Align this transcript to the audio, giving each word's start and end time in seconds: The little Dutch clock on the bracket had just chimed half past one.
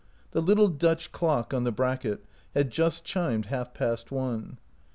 The 0.31 0.41
little 0.41 0.67
Dutch 0.67 1.11
clock 1.11 1.53
on 1.53 1.63
the 1.63 1.71
bracket 1.71 2.25
had 2.55 2.71
just 2.71 3.05
chimed 3.05 3.45
half 3.45 3.71
past 3.75 4.09
one. 4.11 4.57